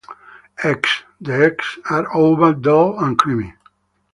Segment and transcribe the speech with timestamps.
[0.63, 3.53] Eggs: The eggs are oval, dull, and creamy.